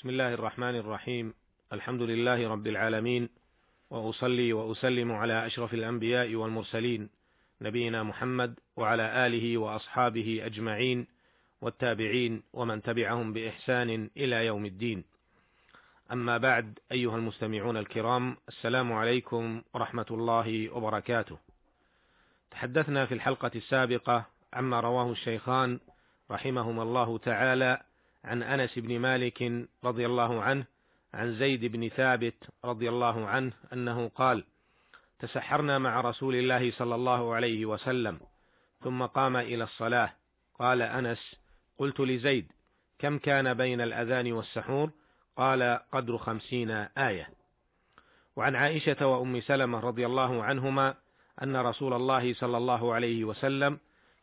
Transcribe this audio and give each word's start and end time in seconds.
بسم 0.00 0.08
الله 0.08 0.34
الرحمن 0.34 0.76
الرحيم. 0.76 1.34
الحمد 1.72 2.02
لله 2.02 2.48
رب 2.48 2.66
العالمين. 2.66 3.28
وأصلي 3.90 4.52
وأسلم 4.52 5.12
على 5.12 5.46
أشرف 5.46 5.74
الأنبياء 5.74 6.34
والمرسلين 6.34 7.10
نبينا 7.60 8.02
محمد 8.02 8.54
وعلى 8.76 9.26
آله 9.26 9.58
وأصحابه 9.58 10.40
أجمعين 10.44 11.06
والتابعين 11.60 12.42
ومن 12.52 12.82
تبعهم 12.82 13.32
بإحسان 13.32 14.10
إلى 14.16 14.46
يوم 14.46 14.66
الدين. 14.66 15.04
أما 16.12 16.38
بعد 16.38 16.78
أيها 16.92 17.16
المستمعون 17.16 17.76
الكرام 17.76 18.36
السلام 18.48 18.92
عليكم 18.92 19.62
ورحمة 19.74 20.06
الله 20.10 20.70
وبركاته. 20.70 21.38
تحدثنا 22.50 23.06
في 23.06 23.14
الحلقة 23.14 23.50
السابقة 23.56 24.26
عما 24.52 24.80
رواه 24.80 25.12
الشيخان 25.12 25.80
رحمهما 26.30 26.82
الله 26.82 27.18
تعالى 27.18 27.82
عن 28.24 28.42
أنس 28.42 28.78
بن 28.78 28.98
مالك 28.98 29.66
رضي 29.84 30.06
الله 30.06 30.42
عنه 30.42 30.64
عن 31.14 31.34
زيد 31.34 31.64
بن 31.64 31.88
ثابت 31.88 32.34
رضي 32.64 32.88
الله 32.88 33.26
عنه 33.26 33.52
أنه 33.72 34.08
قال 34.08 34.44
تسحرنا 35.18 35.78
مع 35.78 36.00
رسول 36.00 36.34
الله 36.34 36.70
صلى 36.72 36.94
الله 36.94 37.34
عليه 37.34 37.66
وسلم 37.66 38.20
ثم 38.80 39.02
قام 39.02 39.36
إلى 39.36 39.64
الصلاة. 39.64 40.12
قال 40.58 40.82
أنس 40.82 41.36
قلت 41.78 42.00
لزيد 42.00 42.52
كم 42.98 43.18
كان 43.18 43.54
بين 43.54 43.80
الأذان 43.80 44.32
والسحور؟ 44.32 44.90
قال 45.36 45.80
قدر 45.92 46.18
خمسين 46.18 46.70
آية. 46.98 47.28
وعن 48.36 48.56
عائشة 48.56 49.06
وأم 49.06 49.40
سلمة 49.40 49.80
رضي 49.80 50.06
الله 50.06 50.44
عنهما 50.44 50.94
أن 51.42 51.56
رسول 51.56 51.92
الله 51.92 52.34
صلى 52.34 52.56
الله 52.56 52.94
عليه 52.94 53.24
وسلم 53.24 53.78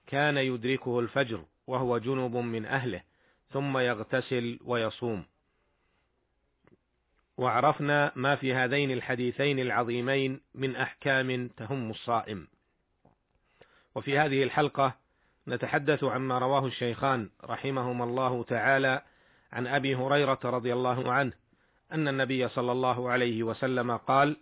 كان 0.07 0.37
يدركه 0.37 0.99
الفجر 0.99 1.45
وهو 1.67 1.97
جنب 1.97 2.35
من 2.35 2.65
أهله 2.65 3.01
ثم 3.49 3.77
يغتسل 3.77 4.59
ويصوم. 4.65 5.25
وعرفنا 7.37 8.11
ما 8.15 8.35
في 8.35 8.53
هذين 8.53 8.91
الحديثين 8.91 9.59
العظيمين 9.59 10.41
من 10.55 10.75
أحكام 10.75 11.47
تهم 11.47 11.91
الصائم. 11.91 12.47
وفي 13.95 14.19
هذه 14.19 14.43
الحلقة 14.43 14.95
نتحدث 15.47 16.03
عما 16.03 16.39
رواه 16.39 16.65
الشيخان 16.65 17.29
رحمهما 17.43 18.03
الله 18.03 18.43
تعالى 18.43 19.01
عن 19.51 19.67
أبي 19.67 19.95
هريرة 19.95 20.39
رضي 20.43 20.73
الله 20.73 21.11
عنه 21.11 21.33
أن 21.91 22.07
النبي 22.07 22.49
صلى 22.49 22.71
الله 22.71 23.09
عليه 23.09 23.43
وسلم 23.43 23.97
قال 23.97 24.37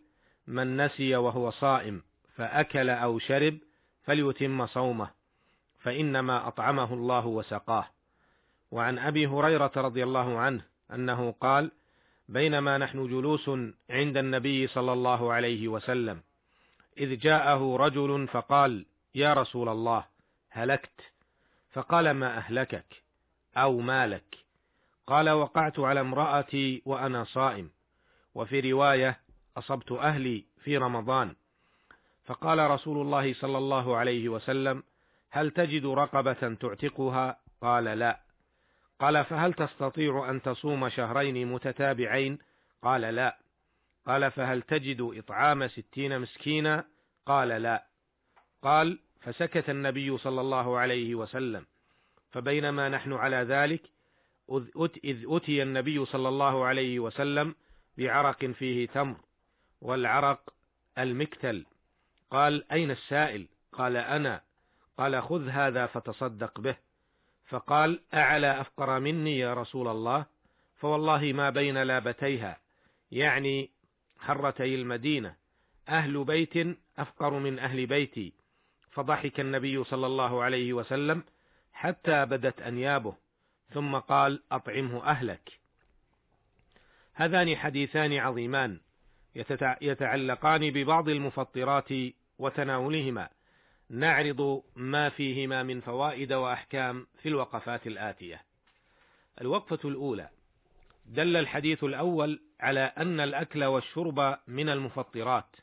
من 0.48 0.86
نسي 0.86 1.16
وهو 1.16 1.50
صائم 1.50 2.04
فأكل 2.36 2.90
أو 2.90 3.20
شرب 3.20 3.58
فليتم 4.04 4.66
صومه 4.66 5.10
فإنما 5.80 6.48
أطعمه 6.48 6.94
الله 6.94 7.26
وسقاه. 7.26 7.88
وعن 8.72 9.00
أبي 9.00 9.28
هريرة 9.28 9.72
رضي 9.76 10.04
الله 10.04 10.40
عنه 10.40 10.64
أنه 10.94 11.32
قال 11.32 11.72
بينما 12.30 12.78
نحن 12.78 13.08
جلوس 13.08 13.50
عند 13.90 14.18
النبي 14.18 14.68
صلى 14.68 14.94
الله 14.94 15.34
عليه 15.34 15.68
وسلم 15.68 16.22
إذ 16.98 17.20
جاءه 17.20 17.76
رجل 17.78 18.28
فقال 18.28 18.86
يا 19.16 19.34
رسول 19.34 19.70
الله 19.70 20.06
هلكت؟ 20.50 21.02
فقال 21.72 22.12
ما 22.12 22.38
أهلكك؟ 22.38 22.86
أو 23.58 23.80
مالك 23.80 24.38
قال 25.08 25.30
وقعت 25.30 25.80
على 25.80 26.00
امرأتي 26.00 26.82
وأنا 26.86 27.24
صائم 27.24 27.70
وفي 28.36 28.72
رواية 28.72 29.20
أصبت 29.58 29.92
أهلي 29.92 30.44
في 30.64 30.78
رمضان. 30.78 31.36
فقال 32.26 32.72
رسول 32.72 33.02
الله 33.02 33.34
صلى 33.34 33.58
الله 33.58 33.98
عليه 33.98 34.30
وسلم 34.30 34.84
هل 35.32 35.52
تجد 35.52 35.86
رقبة 35.86 36.54
تعتقها؟ 36.54 37.38
قال 37.62 37.84
لا. 37.84 38.25
قال 39.00 39.26
فهل 39.26 39.54
تستطيع 39.54 40.30
أن 40.30 40.42
تصوم 40.42 40.90
شهرين 40.90 41.52
متتابعين؟ 41.52 42.40
قال 42.82 43.02
لا. 43.02 43.38
قال 44.08 44.32
فهل 44.32 44.62
تجد 44.62 45.02
إطعام 45.02 45.68
ستين 45.68 46.20
مسكينا؟ 46.20 46.86
قال 47.26 47.48
لا. 47.48 47.86
قال 48.62 49.00
فسكت 49.22 49.70
النبي 49.70 50.18
صلى 50.18 50.42
الله 50.42 50.78
عليه 50.78 51.16
وسلم. 51.16 51.66
فبينما 52.32 52.90
نحن 52.90 53.14
على 53.14 53.36
ذلك 53.36 53.82
إذ 55.04 55.26
أتي 55.28 55.64
النبي 55.64 56.06
صلى 56.06 56.30
الله 56.30 56.66
عليه 56.66 57.00
وسلم 57.00 57.56
بعرق 57.98 58.46
فيه 58.46 58.88
تمر 58.88 59.18
والعرق 59.82 60.54
المكتل. 60.98 61.66
قال 62.32 62.72
أين 62.72 62.92
السائل؟ 62.92 63.48
قال 63.72 63.98
أنا. 63.98 64.42
قال 64.98 65.24
خذ 65.24 65.48
هذا 65.50 65.86
فتصدق 65.86 66.60
به. 66.60 66.76
فقال 67.46 68.02
أعلى 68.14 68.62
أفقر 68.62 69.00
مني 69.00 69.40
يا 69.40 69.54
رسول 69.54 69.88
الله؟ 69.88 70.26
فوالله 70.76 71.34
ما 71.34 71.50
بين 71.50 71.78
لابتيها 71.78 72.58
يعني 73.12 73.70
حرتي 74.20 74.76
المدينة. 74.76 75.36
أهل 75.90 76.24
بيت 76.24 76.78
أفقر 76.98 77.40
من 77.40 77.60
أهل 77.60 77.86
بيتي. 77.86 78.34
فضحك 78.92 79.40
النبي 79.40 79.84
صلى 79.84 80.06
الله 80.08 80.44
عليه 80.44 80.74
وسلم 80.74 81.24
حتى 81.74 82.26
بدت 82.26 82.62
أنيابه 82.62 83.16
ثم 83.74 83.96
قال 83.96 84.44
أطعمه 84.52 85.04
أهلك. 85.04 85.52
هذان 87.14 87.56
حديثان 87.56 88.14
عظيمان 88.14 88.80
يتعلقان 89.82 90.72
ببعض 90.72 91.10
المفطرات 91.10 91.90
وتناولهما. 92.40 93.30
نعرض 93.90 94.64
ما 94.76 95.10
فيهما 95.10 95.64
من 95.64 95.82
فوائد 95.82 96.34
وأحكام 96.34 97.08
في 97.22 97.30
الوقفات 97.30 97.88
الآتية. 97.88 98.42
الوقفة 99.42 99.90
الأولى 99.90 100.30
دل 101.06 101.38
الحديث 101.38 101.84
الأول 101.84 102.42
على 102.60 102.80
أن 102.80 103.20
الأكل 103.20 103.64
والشرب 103.64 104.38
من 104.48 104.70
المفطرات، 104.70 105.56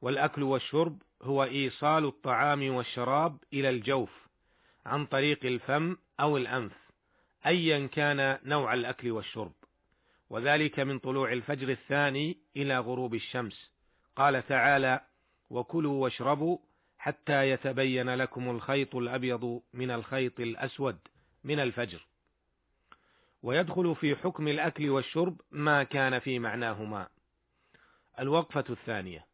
والأكل 0.00 0.42
والشرب 0.42 1.02
هو 1.22 1.44
إيصال 1.44 2.04
الطعام 2.04 2.74
والشراب 2.74 3.38
إلى 3.52 3.70
الجوف 3.70 4.28
عن 4.86 5.06
طريق 5.06 5.44
الفم 5.44 5.96
أو 6.20 6.36
الأنف، 6.36 6.72
ايا 7.46 7.86
كان 7.86 8.38
نوع 8.44 8.74
الأكل 8.74 9.10
والشرب، 9.10 9.52
وذلك 10.30 10.80
من 10.80 10.98
طلوع 10.98 11.32
الفجر 11.32 11.68
الثاني 11.68 12.38
إلى 12.56 12.78
غروب 12.78 13.14
الشمس. 13.14 13.70
قال 14.16 14.46
تعالى: 14.46 15.00
وكلوا 15.50 16.02
واشربوا 16.02 16.58
حتى 17.08 17.50
يتبين 17.50 18.14
لكم 18.14 18.50
الخيط 18.50 18.96
الأبيض 18.96 19.60
من 19.74 19.90
الخيط 19.90 20.40
الأسود 20.40 20.98
من 21.44 21.60
الفجر. 21.60 22.06
ويدخل 23.42 23.96
في 23.96 24.16
حكم 24.16 24.48
الأكل 24.48 24.90
والشرب 24.90 25.40
ما 25.50 25.82
كان 25.82 26.18
في 26.18 26.38
معناهما. 26.38 27.08
الوقفة 28.18 28.64
الثانية. 28.70 29.26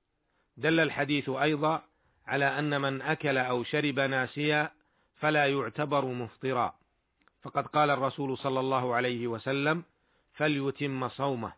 دل 0.57 0.81
الحديث 0.81 1.29
أيضا 1.29 1.83
على 2.27 2.59
أن 2.59 2.81
من 2.81 3.03
أكل 3.03 3.39
أو 3.39 3.63
شرب 3.63 3.99
ناسيا 3.99 4.71
فلا 5.17 5.47
يعتبر 5.47 6.05
مفطرا. 6.05 6.75
فقد 7.43 7.67
قال 7.67 7.91
الرسول 7.91 8.39
صلى 8.39 8.61
الله 8.61 8.95
عليه 8.95 9.27
وسلم 9.27 9.85
فليتم 10.33 11.09
صومه 11.09 11.53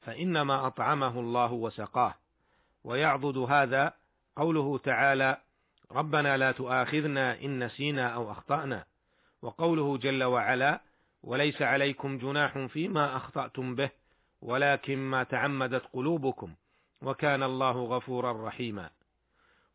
فإنما 0.00 0.66
أطعمه 0.66 1.20
الله 1.20 1.52
وسقاه. 1.52 2.14
ويعضد 2.84 3.38
هذا 3.38 3.94
قوله 4.36 4.78
تعالى 4.78 5.40
ربنا 5.92 6.36
لا 6.36 6.52
تؤاخذنا 6.52 7.40
إن 7.40 7.64
نسينا 7.64 8.08
أو 8.08 8.32
أخطأنا. 8.32 8.84
وقوله 9.42 9.98
جل 9.98 10.24
وعلا 10.24 10.80
وليس 11.22 11.62
عليكم 11.62 12.18
جناح 12.18 12.58
فيما 12.58 13.16
أخطأتم 13.16 13.74
به 13.74 13.90
ولكن 14.42 14.98
ما 14.98 15.22
تعمدت 15.22 15.82
قلوبكم 15.92 16.54
وكان 17.02 17.42
الله 17.42 17.84
غفورا 17.84 18.48
رحيما. 18.48 18.90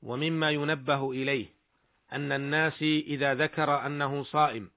ومما 0.01 0.51
ينبه 0.51 1.11
إليه 1.11 1.45
أن 2.13 2.31
الناس 2.31 2.81
إذا 2.81 3.33
ذكر 3.33 3.85
أنه 3.85 4.23
صائم 4.23 4.69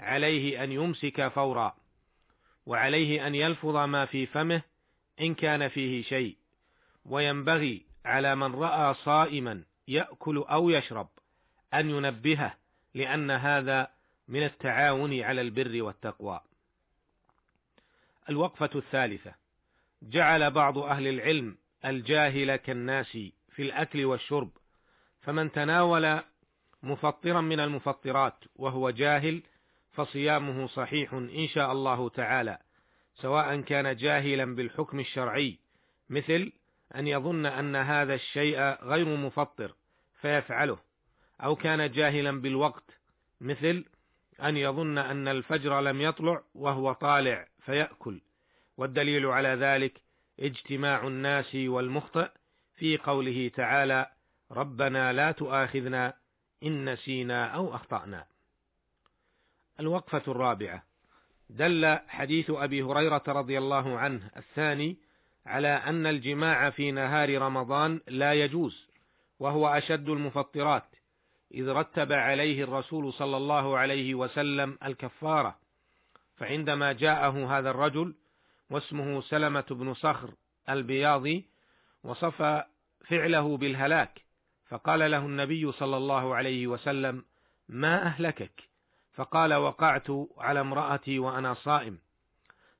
عليه 0.00 0.64
أن 0.64 0.72
يمسك 0.72 1.28
فورا 1.28 1.74
وعليه 2.66 3.26
أن 3.26 3.34
يلفظ 3.34 3.76
ما 3.76 4.06
في 4.06 4.26
فمه 4.26 4.62
إن 5.20 5.34
كان 5.34 5.68
فيه 5.68 6.02
شيء. 6.02 6.36
وينبغي 7.06 7.82
على 8.04 8.36
من 8.36 8.54
رأى 8.54 8.94
صائما 8.94 9.62
يأكل 9.88 10.38
أو 10.38 10.70
يشرب 10.70 11.08
أن 11.74 11.90
ينبهه 11.90 12.54
لأن 12.94 13.30
هذا 13.30 13.88
من 14.28 14.42
التعاون 14.42 15.20
على 15.20 15.40
البر 15.40 15.82
والتقوى. 15.82 16.40
الوقفة 18.28 18.70
الثالثة 18.74 19.34
جعل 20.02 20.50
بعض 20.50 20.78
أهل 20.78 21.06
العلم 21.06 21.56
الجاهل 21.84 22.56
كالناس 22.56 23.18
في 23.48 23.62
الأكل 23.62 24.04
والشرب، 24.04 24.50
فمن 25.20 25.52
تناول 25.52 26.20
مفطرا 26.82 27.40
من 27.40 27.60
المفطرات 27.60 28.44
وهو 28.56 28.90
جاهل 28.90 29.42
فصيامه 29.92 30.66
صحيح 30.66 31.12
إن 31.12 31.48
شاء 31.48 31.72
الله 31.72 32.08
تعالى، 32.08 32.58
سواء 33.14 33.60
كان 33.60 33.96
جاهلا 33.96 34.54
بالحكم 34.54 35.00
الشرعي 35.00 35.58
مثل 36.10 36.52
أن 36.96 37.06
يظن 37.06 37.46
أن 37.46 37.76
هذا 37.76 38.14
الشيء 38.14 38.58
غير 38.84 39.16
مفطر 39.16 39.74
فيفعله 40.20 40.78
أو 41.40 41.56
كان 41.56 41.90
جاهلا 41.90 42.40
بالوقت 42.40 42.90
مثل 43.40 43.84
أن 44.42 44.56
يظن 44.56 44.98
أن 44.98 45.28
الفجر 45.28 45.80
لم 45.80 46.00
يطلع 46.00 46.42
وهو 46.54 46.92
طالع 46.92 47.46
فيأكل. 47.64 48.20
والدليل 48.76 49.26
على 49.26 49.48
ذلك 49.48 50.00
اجتماع 50.40 51.06
الناس 51.06 51.54
والمخطئ 51.54 52.28
في 52.74 52.96
قوله 52.96 53.50
تعالى 53.54 54.06
ربنا 54.50 55.12
لا 55.12 55.32
تؤاخذنا 55.32 56.14
إن 56.62 56.92
نسينا 56.92 57.46
أو 57.46 57.74
أخطأنا. 57.74 58.26
الوقفة 59.80 60.22
الرابعة. 60.28 60.82
دل 61.50 61.98
حديث 62.08 62.50
أبي 62.50 62.82
هريرة 62.82 63.22
رضي 63.28 63.58
الله 63.58 63.98
عنه 63.98 64.30
الثاني 64.36 64.96
على 65.46 65.68
أن 65.68 66.06
الجماع 66.06 66.70
في 66.70 66.90
نهار 66.90 67.42
رمضان 67.42 68.00
لا 68.08 68.32
يجوز 68.32 68.88
وهو 69.38 69.68
أشد 69.68 70.08
المفطرات 70.08 70.84
إذ 71.54 71.68
رتب 71.68 72.12
عليه 72.12 72.64
الرسول 72.64 73.12
صلى 73.12 73.36
الله 73.36 73.78
عليه 73.78 74.14
وسلم 74.14 74.78
الكفارة 74.84 75.58
فعندما 76.36 76.92
جاءه 76.92 77.58
هذا 77.58 77.70
الرجل 77.70 78.14
واسمه 78.70 79.20
سلمة 79.20 79.66
بن 79.70 79.94
صخر 79.94 80.34
البياضي 80.68 81.46
وصف 82.04 82.64
فعله 83.08 83.56
بالهلاك 83.56 84.22
فقال 84.68 85.10
له 85.10 85.18
النبي 85.18 85.72
صلى 85.72 85.96
الله 85.96 86.34
عليه 86.34 86.66
وسلم 86.66 87.24
ما 87.68 88.02
أهلكك؟ 88.02 88.62
فقال 89.12 89.54
وقعت 89.54 90.06
على 90.38 90.60
امرأتي 90.60 91.18
وأنا 91.18 91.54
صائم. 91.54 91.98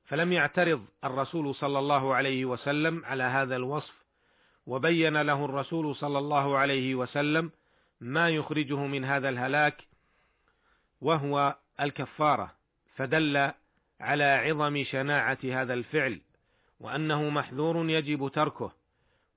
فلم 0.05 0.33
يعترض 0.33 0.85
الرسول 1.03 1.55
صلى 1.55 1.79
الله 1.79 2.15
عليه 2.15 2.45
وسلم 2.45 3.05
على 3.05 3.23
هذا 3.23 3.55
الوصف 3.55 4.03
وبين 4.67 5.21
له 5.21 5.45
الرسول 5.45 5.95
صلى 5.95 6.19
الله 6.19 6.57
عليه 6.57 6.95
وسلم 6.95 7.51
ما 8.01 8.29
يخرجه 8.29 8.77
من 8.77 9.05
هذا 9.05 9.29
الهلاك 9.29 9.83
وهو 11.01 11.55
الكفارة 11.81 12.53
فدل 12.95 13.51
على 13.99 14.23
عظم 14.23 14.83
شناعة 14.83 15.37
هذا 15.43 15.73
الفعل 15.73 16.21
وأنه 16.79 17.29
محذور 17.29 17.89
يجب 17.89 18.31
تركه 18.33 18.71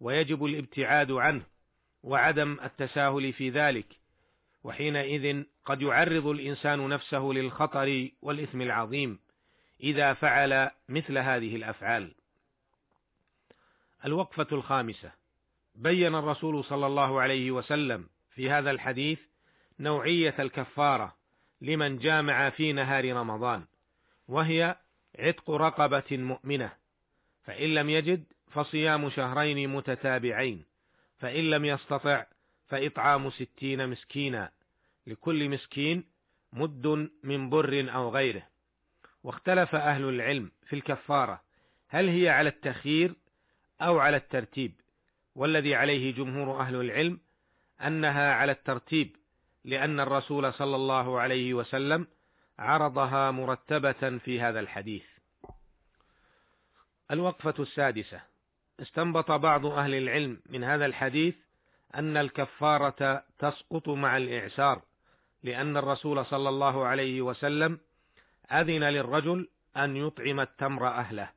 ويجب 0.01 0.45
الابتعاد 0.45 1.13
عنه 1.13 1.43
وعدم 2.03 2.59
التساهل 2.65 3.33
في 3.33 3.51
ذلك 3.51 3.87
وحينئذ 4.65 5.43
قد 5.65 5.83
يعرض 5.83 6.27
الإنسان 6.27 6.89
نفسه 6.89 7.19
للخطر 7.19 8.09
والإثم 8.23 8.61
العظيم. 8.61 9.19
إذا 9.81 10.15
فعل 10.15 10.71
مثل 10.89 11.19
هذه 11.19 11.57
الأفعال. 11.57 12.15
الوقفة 14.05 14.47
الخامسة. 14.53 15.13
بين 15.75 16.15
الرسول 16.15 16.65
صلى 16.65 16.87
الله 16.87 17.21
عليه 17.21 17.51
وسلم 17.51 18.09
في 18.35 18.51
هذا 18.51 18.71
الحديث 18.71 19.19
نوعية 19.81 20.35
الكفارة 20.39 21.17
لمن 21.61 21.99
جامع 21.99 22.51
في 22.51 22.73
نهار 22.73 23.17
رمضان، 23.17 23.65
وهي 24.29 24.77
عتق 25.19 25.51
رقبة 25.51 26.05
مؤمنة، 26.11 26.73
فإن 27.45 27.75
لم 27.75 27.91
يجد 27.91 28.25
فصيام 28.51 29.11
شهرين 29.11 29.69
متتابعين، 29.69 30.65
فإن 31.19 31.51
لم 31.51 31.65
يستطع 31.65 32.27
فإطعام 32.69 33.31
ستين 33.31 33.89
مسكينا، 33.89 34.51
لكل 35.07 35.49
مسكين 35.49 36.05
مد 36.53 37.11
من 37.23 37.51
بر 37.51 37.87
أو 37.95 38.11
غيره. 38.11 38.43
واختلف 39.27 39.75
أهل 39.75 40.09
العلم 40.09 40.51
في 40.67 40.77
الكفارة 40.77 41.41
هل 41.89 42.09
هي 42.09 42.29
على 42.29 42.49
التخيير 42.49 43.15
أو 43.81 43.99
على 43.99 44.17
الترتيب؟ 44.17 44.73
والذي 45.35 45.75
عليه 45.75 46.15
جمهور 46.15 46.61
أهل 46.61 46.75
العلم 46.81 47.21
أنها 47.81 48.35
على 48.35 48.53
الترتيب 48.53 49.17
لأن 49.65 50.01
الرسول 50.01 50.53
صلى 50.53 50.77
الله 50.77 51.21
عليه 51.21 51.55
وسلم 51.55 52.07
عرضها 52.59 53.31
مرتبة 53.31 54.19
في 54.19 54.41
هذا 54.41 54.61
الحديث. 54.61 55.05
الوقفة 57.11 57.55
السادسة. 57.59 58.21
استنبط 58.81 59.33
بعض 59.33 59.67
أهل 59.67 59.95
العلم 59.95 60.41
من 60.47 60.65
هذا 60.65 60.87
الحديث 60.87 61.35
أن 61.95 62.17
الكفارة 62.17 63.25
تسقط 63.39 63.89
مع 63.89 64.17
الإعسار 64.17 64.83
لأن 65.43 65.77
الرسول 65.77 66.27
صلى 66.27 66.49
الله 66.49 66.87
عليه 66.87 67.23
وسلم 67.23 67.79
أذن 68.53 68.85
للرجل 68.85 69.49
أن 69.77 69.97
يطعم 69.97 70.41
التمر 70.41 70.89
أهله 70.89 71.31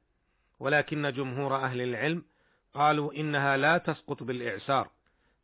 ولكن 0.60 1.14
جمهور 1.14 1.56
أهل 1.56 1.82
العلم 1.82 2.24
قالوا 2.74 3.14
إنها 3.14 3.58
لا 3.58 3.78
تسقط 3.78 4.24
بالإعسار 4.24 4.90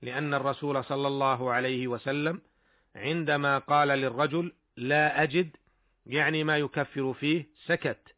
لأن 0.02 0.34
الرسول 0.34 0.84
صلى 0.84 1.08
الله 1.08 1.52
عليه 1.52 1.88
وسلم 1.88 2.42
عندما 2.96 3.58
قال 3.58 3.88
للرجل 3.88 4.54
لا 4.78 5.24
أجد 5.24 5.58
يعني 6.06 6.44
ما 6.44 6.58
يكفر 6.58 7.14
فيه 7.14 7.48
سكت 7.66 8.16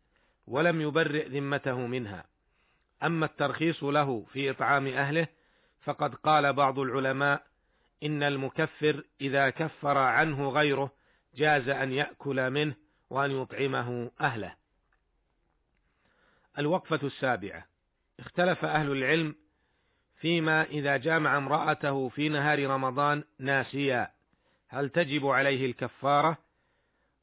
ولم 0.48 0.82
يبرئ 0.82 1.28
ذمته 1.28 1.78
منها. 1.78 2.26
أما 3.04 3.26
الترخيص 3.26 3.84
له 3.84 4.26
في 4.34 4.50
إطعام 4.52 4.88
أهله 4.88 5.28
فقد 5.82 6.16
قال 6.16 6.54
بعض 6.54 6.80
العلماء 6.80 7.44
إن 8.04 8.24
المكفر 8.24 9.04
إذا 9.22 9.50
كفر 9.50 9.98
عنه 9.98 10.50
غيره 10.50 10.92
جاز 11.36 11.70
أن 11.70 11.92
يأكل 11.92 12.50
منه 12.50 12.76
وأن 13.10 13.42
يطعمه 13.42 14.12
أهله. 14.22 14.56
الوقفة 16.60 17.08
السابعة. 17.08 17.66
اختلف 18.20 18.66
أهل 18.66 18.92
العلم 18.92 19.36
فيما 20.16 20.64
إذا 20.64 20.98
جامع 20.98 21.38
امرأته 21.38 22.10
في 22.10 22.30
نهار 22.30 22.68
رمضان 22.68 23.24
ناسيا. 23.40 24.12
هل 24.68 24.90
تجب 24.90 25.28
عليه 25.28 25.66
الكفارة؟ 25.66 26.38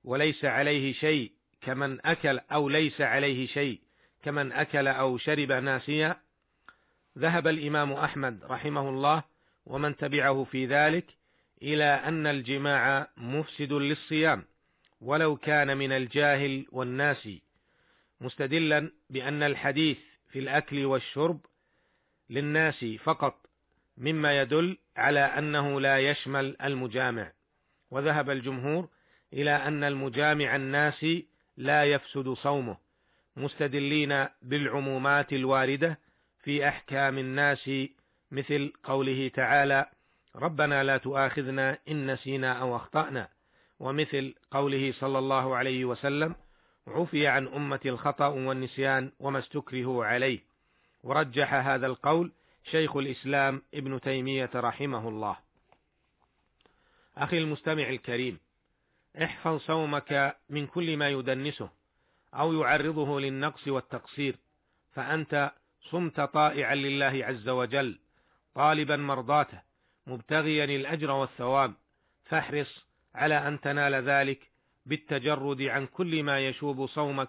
وليس 0.05 0.45
عليه 0.45 0.93
شيء. 0.93 1.33
كمن 1.61 2.07
أكل 2.07 2.39
أو 2.39 2.69
ليس 2.69 3.01
عليه 3.01 3.47
شيء. 3.47 3.81
كمن 4.23 4.53
أكل 4.53 4.89
أو 4.89 5.19
شرب 5.19 5.53
ناسيا. 5.53 6.17
ذهب 7.19 7.47
الإمام 7.47 7.93
أحمد 7.93 8.45
رحمه 8.45 8.89
الله 8.89 9.23
ومن 9.67 9.97
تبعه 9.97 10.45
في 10.45 10.67
ذلك 10.67 11.05
إلى 11.63 11.85
أن 11.85 12.27
الجماع 12.27 13.09
مفسد 13.17 13.73
للصيام. 13.73 14.45
ولو 15.05 15.37
كان 15.37 15.77
من 15.77 15.93
الجاهل 15.93 16.67
والناس 16.73 17.29
مستدلا 18.21 18.91
بأن 19.11 19.43
الحديث 19.43 19.99
في 20.31 20.39
الأكل 20.39 20.85
والشرب 20.85 21.41
للناس 22.31 22.85
فقط 22.85 23.47
مما 23.99 24.41
يدل 24.41 24.79
على 24.97 25.21
أنه 25.21 25.81
لا 25.81 25.99
يشمل 25.99 26.57
المجامع. 26.63 27.33
وذهب 27.91 28.31
الجمهور 28.31 28.89
إلى 29.33 29.51
أن 29.51 29.85
المجامع 29.85 30.57
الناس 30.57 31.07
لا 31.57 31.85
يفسد 31.85 32.29
صومه 32.29 32.77
مستدلين 33.37 34.27
بالعمومات 34.43 35.33
الواردة 35.33 35.99
في 36.43 36.69
أحكام 36.69 37.19
الناس 37.19 37.71
مثل 38.31 38.73
قوله 38.85 39.29
تعالى 39.35 39.87
ربنا 40.37 40.85
لا 40.85 40.97
تؤاخذنا 40.97 41.79
إن 41.89 42.11
نسينا 42.11 42.53
أو 42.53 42.77
أخطأنا 42.77 43.34
ومثل 43.81 44.35
قوله 44.51 44.93
صلى 44.93 45.19
الله 45.19 45.57
عليه 45.57 45.85
وسلم 45.85 46.35
عفي 46.87 47.27
عن 47.27 47.49
أمة 47.49 47.81
الخطأ 47.87 48.27
والنسيان 48.27 49.13
وما 49.21 49.39
استكرهوا 49.39 50.05
عليه. 50.05 50.41
ورجح 51.03 51.55
هذا 51.55 51.87
القول 51.87 52.33
شيخ 52.71 52.97
الإسلام 52.97 53.63
ابن 53.75 54.01
تيمية 54.01 54.51
رحمه 54.55 55.09
الله. 55.09 55.37
أخي 57.17 57.39
المستمع 57.39 57.89
الكريم 57.89 58.39
احفظ 59.23 59.61
صومك 59.61 60.37
من 60.51 60.67
كل 60.67 60.97
ما 60.97 61.09
يدنسه 61.09 61.71
أو 62.35 62.53
يعرضه 62.53 63.21
للنقص 63.21 63.69
والتقصير 63.69 64.37
فأنت 64.93 65.53
صمت 65.91 66.21
طائعا 66.21 66.75
لله 66.75 67.27
عز 67.27 67.49
وجل 67.49 67.99
طالبا 68.55 68.97
مرضاته 68.97 69.63
مبتغيا 70.07 70.65
الأجر 70.65 71.11
والثواب 71.11 71.75
فاحرص 72.25 72.85
على 73.15 73.49
أن 73.49 73.61
تنال 73.61 73.95
ذلك 73.95 74.51
بالتجرد 74.87 75.63
عن 75.63 75.87
كل 75.87 76.23
ما 76.23 76.49
يشوب 76.49 76.87
صومك 76.87 77.29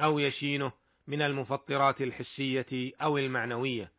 أو 0.00 0.18
يشينه 0.18 0.72
من 1.06 1.22
المفطرات 1.22 2.00
الحسية 2.00 2.92
أو 3.02 3.18
المعنوية. 3.18 3.92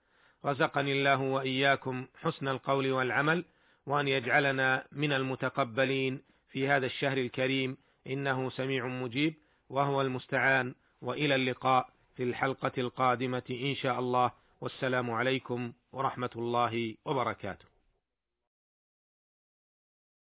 رزقني 0.46 0.92
الله 0.92 1.22
وإياكم 1.22 2.06
حسن 2.22 2.48
القول 2.48 2.92
والعمل 2.92 3.46
وأن 3.86 4.08
يجعلنا 4.08 4.86
من 4.92 5.14
المتقبلين 5.14 6.22
في 6.50 6.68
هذا 6.68 6.86
الشهر 6.86 7.18
الكريم. 7.18 7.78
إنه 8.08 8.50
سميع 8.50 8.88
مجيب 8.88 9.34
وهو 9.70 10.02
المستعان. 10.02 10.76
وإلى 11.02 11.36
اللقاء 11.36 11.90
في 12.16 12.24
الحلقة 12.24 12.72
القادمة 12.78 13.44
إن 13.50 13.76
شاء 13.76 14.00
الله. 14.00 14.32
والسلام 14.62 15.12
عليكم 15.12 15.74
ورحمة 15.92 16.30
الله 16.36 16.96
وبركاته. 17.06 17.69